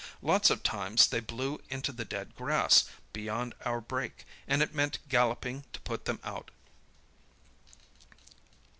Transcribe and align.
Lots 0.23 0.49
of 0.49 0.63
times 0.63 1.05
they 1.05 1.19
blew 1.19 1.61
into 1.69 1.91
the 1.91 2.05
dead 2.05 2.33
grass 2.35 2.85
beyond 3.13 3.53
our 3.65 3.79
break, 3.79 4.25
and 4.47 4.63
it 4.63 4.73
meant 4.73 4.97
galloping 5.09 5.63
to 5.73 5.79
put 5.81 6.05
them 6.05 6.19
out. 6.23 6.49